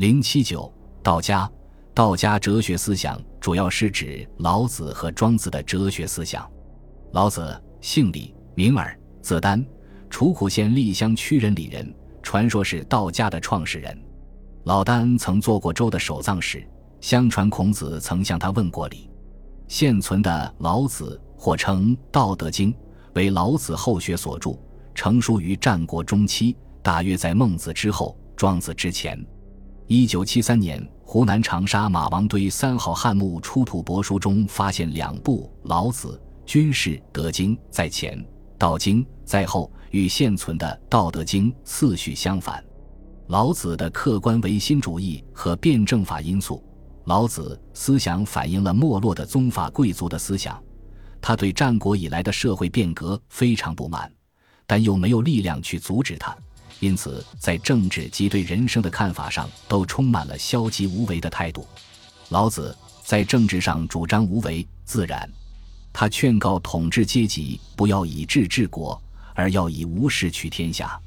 [0.00, 0.72] 零七九，
[1.02, 1.46] 道家，
[1.92, 6.50] 道家哲学思想主要是指老子和庄子的哲学思想。
[7.12, 9.62] 老子姓李，名耳，字丹，
[10.08, 13.94] 楚苦县栗乡曲人里人，传说是道家的创始人。
[14.64, 16.66] 老丹曾做过周的守藏使，
[17.02, 19.10] 相传孔子曾向他问过礼。
[19.68, 20.30] 现存的
[20.64, 22.72] 《老子》或称《道德经》，
[23.16, 24.58] 为老子后学所著，
[24.94, 29.22] 成书于战国中期，大约在孟子之后，庄子之前。
[29.92, 36.16] 一九七三年，湖南长沙马王堆三号汉墓出土帛书中发现两部《老子》。
[36.46, 38.24] 军事德经在前，
[38.56, 42.64] 道经在后，与现存的《道德经》次序相反。
[43.26, 46.62] 老子的客观唯心主义和辩证法因素，
[47.06, 50.62] 老子思想反映了没落的宗法贵族的思想。
[51.20, 54.08] 他对战国以来的社会变革非常不满，
[54.68, 56.36] 但又没有力量去阻止他，
[56.80, 61.66] 因此在政治及对人生的看法上都充满了消极无为的态度。
[62.30, 65.30] 老子在政治上主张无为自然。
[65.92, 69.00] 他劝告统治阶级不要以智治国，
[69.34, 70.98] 而要以无事取天下。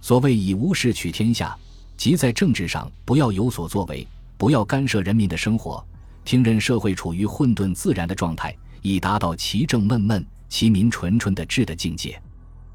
[0.00, 1.56] 所谓以无事取天下，
[1.96, 4.06] 即在政治上不要有所作为，
[4.38, 5.84] 不要干涉人民的生活，
[6.24, 12.18] 听任社会处于混沌自然的状态，以达到其政闷闷、其民纯纯的治的境界。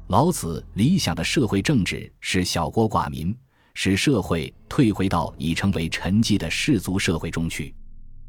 [0.08, 3.36] 老子理想的社会政治是小国寡民，
[3.74, 7.74] 使社会退回到已成为沉寂的氏族社会中去，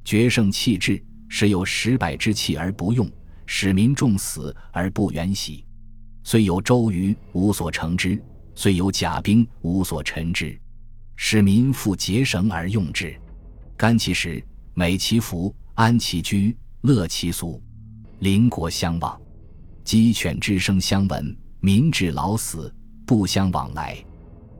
[0.04, 1.04] 决胜弃智。
[1.30, 3.06] 使有十百之气而不用，
[3.46, 5.66] 使民众死而不远徙。
[6.24, 8.18] 虽有周瑜，无所成之；
[8.56, 10.58] 虽有甲兵，无所陈之。
[11.18, 13.14] 使民复结绳而用之，
[13.76, 14.42] 甘其食，
[14.74, 17.62] 美其服，安其居，乐其俗，
[18.20, 19.20] 邻国相望，
[19.84, 22.74] 鸡犬之声相闻，民至老死
[23.06, 23.98] 不相往来。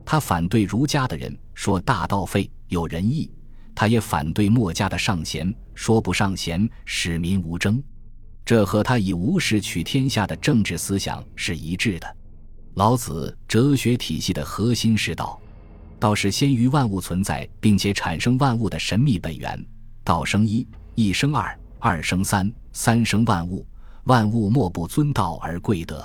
[0.04, 3.30] 他反对儒家的人说大道废，有仁义。
[3.74, 7.80] 他也反对墨家的尚贤，说不尚贤，使民无争，
[8.44, 12.16] 这和他以无事取天下的政治思想是一致的。
[12.74, 15.40] 老子哲学体系的核心是道，
[16.00, 19.64] 道是先于万物存在并且产生万物的神秘本源。
[20.02, 23.64] 道生一，一生二，二生三，三生万物，
[24.04, 26.04] 万物莫不尊道而贵德。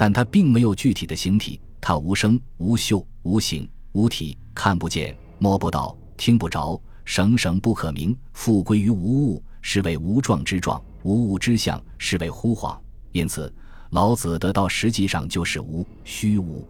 [0.00, 6.80] 但它并没有具体的形体，它无声无嗅无形无体，看不见摸不到听不着。
[7.04, 12.74] 绳绳不可名，复归于无物，是为无状之状；无物之象，是为惚恍。
[13.12, 13.52] 因此，
[13.90, 16.66] 老子得道实际上就是无虚无。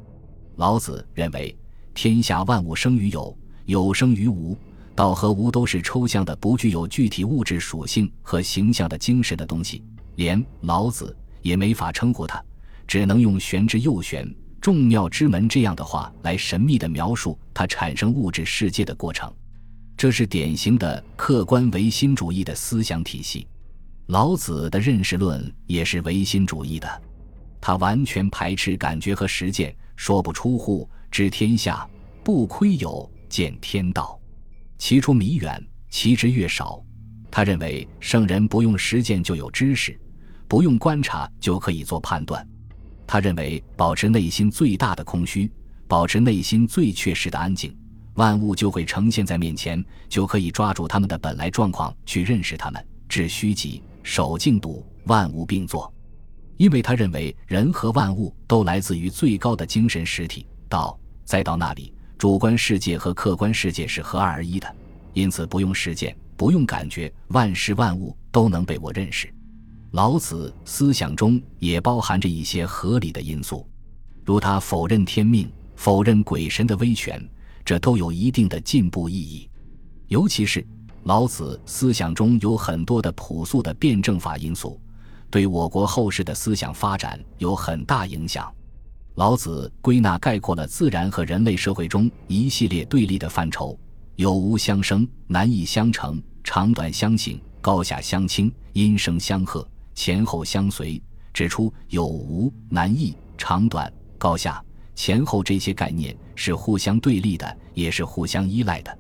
[0.57, 1.57] 老子认为，
[1.95, 4.59] 天下万物生于有，有生于无。
[4.97, 9.85] 道和无都是抽象的、不具有具体物质属性和形象的精神的东西，
[10.17, 12.45] 连老子也没法称呼它，
[12.91, 14.29] 只能用玄之又玄、
[14.61, 19.33] 众妙之门这样的话来神秘地描述它产生物质世界的过程。
[19.97, 23.47] 这是典型的客观唯心主义的思想体系，
[24.07, 27.03] 老子的认识论也是唯心主义的，
[27.61, 31.89] 他完全排斥感觉和实践，说不出户，知天下
[32.25, 34.21] 不窥有，见天道，
[34.79, 36.83] 其出弥远，其知越少。
[37.31, 39.97] 他认为圣人不用实践就有知识，
[40.49, 42.45] 不用观察就可以做判断。
[43.11, 45.51] 他认为保持内心最大的空虚，
[45.89, 47.77] 保持内心最确实的安静。
[48.15, 55.93] 万物就会呈现在面前，就可以抓住他们的本来状况去认识他们，治虚极，守静笃，万物并作。
[56.57, 64.73] 因为他认为人和万物都来自于最高的精神实体道，再到那里，主观世界和客观世界是合二而一的，
[65.15, 69.29] 因此不用实践，不用感觉，万事万物都能被我认识。
[69.93, 73.69] 老子思想中也包含着一些合理的因素，
[74.25, 77.21] 如他否认天命，否认鬼神的威权。
[77.65, 79.49] 这都有一定的进步意义，
[80.09, 80.67] 尤其是
[81.05, 84.81] 老子思想中有很多的朴素的辩证法因素，
[85.29, 88.53] 对我国后世的思想发展有很大影响。
[89.17, 93.79] 老子归纳概括了自然和人类社会中一系列对立的范畴：
[94.17, 101.03] 有无相生，难易相成，长短相形，高下相倾，音声相和，前后相随。
[101.33, 104.63] 指出有无、难易、长短、高下。
[104.97, 108.99] 前后这些概念是互相对立的，也是互相依赖的。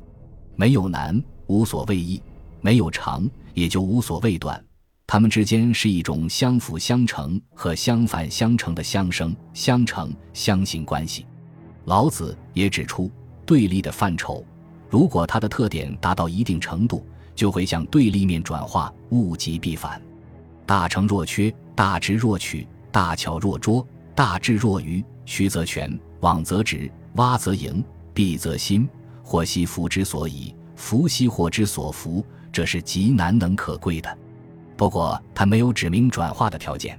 [0.55, 2.23] 没有难，无所谓易；
[2.61, 4.65] 没有长，也就无所谓短。
[5.07, 11.27] 它们之间是一种相辅相成和相反相成的相生相成相形关系。
[11.87, 13.11] 老子也指出，
[13.45, 14.47] 对立的范畴，
[14.89, 17.05] 如果它的特点达到一定程度，
[17.35, 20.01] 就会向对立面转化，物极必反。
[20.71, 23.85] 大成若缺，大直若曲，大巧若拙，
[24.15, 25.05] 大智若愚。
[25.27, 27.85] 曲则全，枉则直，洼则盈，
[28.15, 28.89] 敝则新，
[29.21, 34.17] 祸兮福之所以，福兮祸之所伏，这是极难能可贵的。
[34.77, 36.97] 不过他没有指明转化的条件。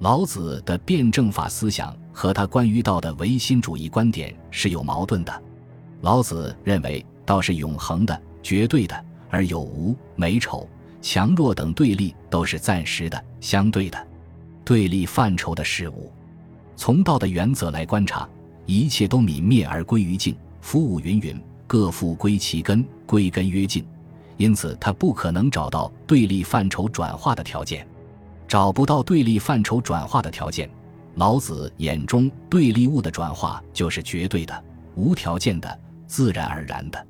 [0.00, 5.42] 老子的辩证法思想和他关于道的唯心主义观点是有矛盾的。
[6.02, 10.68] 老子认为道是永恒的、绝对的，而有无、美丑、
[11.00, 14.06] 强弱等对立都是暂时的、相对的、
[14.64, 16.12] 对立范畴的事物。
[16.76, 18.28] 从道的原则来观察，
[18.66, 20.36] 一切都泯灭而归于静。
[20.60, 23.86] 夫物云云，各复归其根，归根曰静。
[24.36, 27.86] 因此，他不可能找到对立范畴转化的条件。
[28.46, 30.70] 找不到对立范畴转化的条件，
[31.14, 37.06] 老子眼中对立物的转化就是绝对的、无条件的、自然而然的。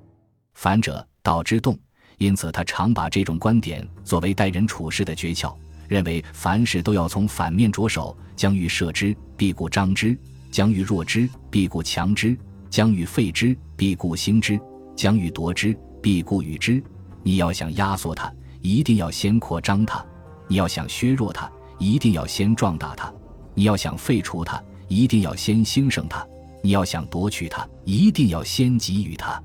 [0.55, 1.79] 反者，道之动。
[2.19, 5.55] 因此，他常把这种观点作为待人处事的诀窍，
[5.89, 8.17] 认为凡事都要从反面着手。
[8.37, 10.17] 将欲设之，必固张之；
[10.49, 12.37] 将欲弱之，必固强之；
[12.71, 14.57] 将欲废之，必固兴之；
[14.95, 16.81] 将欲夺之，必固与之。
[17.25, 18.33] 你要想压缩它，
[18.63, 20.07] 一定要先扩张它。
[20.47, 21.51] 你要想削弱它，
[21.81, 23.13] 一定要先壮大它；
[23.55, 26.25] 你要想废除它，一定要先兴盛它；
[26.63, 29.43] 你要想夺取它，一定要先给予它。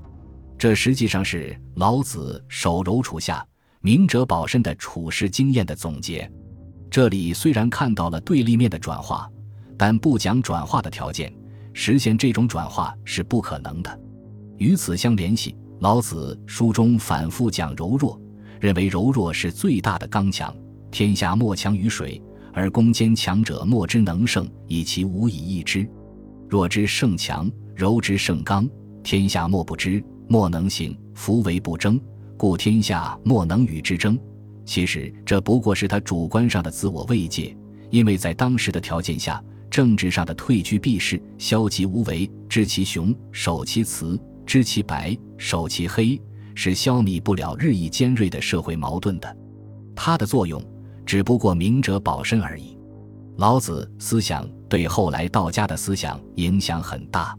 [0.64, 3.46] 这实际上是老子手柔处下、
[3.82, 6.26] 明哲保身的处世经验的总结。
[6.90, 9.28] 这里虽然看到了对立面的转化，
[9.76, 11.30] 但不讲转化的条件，
[11.74, 14.00] 实现这种转化是不可能的。
[14.56, 18.18] 与此相联系，老子书中反复讲柔弱，
[18.58, 20.50] 认为柔弱是最大的刚强。
[20.90, 22.18] 天下莫强于水，
[22.54, 25.86] 而攻坚强者莫之能胜，以其无以易之。
[26.48, 28.66] 弱之胜强，柔之胜刚，
[29.02, 30.96] 天下莫不知，莫能行。
[31.14, 32.00] 夫为不争，
[32.36, 34.18] 故天下莫能与之争。
[34.64, 37.56] 其实这不过是他主观上的自我慰藉，
[37.90, 46.20] 因为在当时的条件下，政治上的退居避世、消极无为，知其雄，守其雌，知其白，守其黑，
[46.54, 49.36] 是消弭不了日益尖锐的社会矛盾的。
[49.94, 50.62] 它的作用。
[51.06, 52.78] 只不过明哲保身而已。
[53.36, 57.36] 老子思想对后来道家的思想影响很大。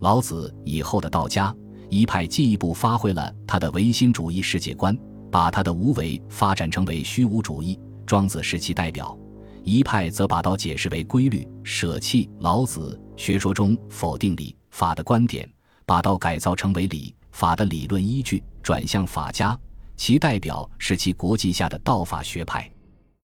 [0.00, 1.54] 老子以后的道家
[1.94, 4.98] 一派进一步发挥了他的唯心主义世界观，
[5.30, 7.78] 把他的无为发展成为虚无主义。
[8.04, 9.16] 庄子是其代表，
[9.62, 15.48] 一派则把道解释为规律，舍弃老子学说中否定理法的观点，
[15.86, 19.56] 把道改造成为理法的理论依据，转向法家。
[19.96, 22.68] 其代表是其国际下的道法学派。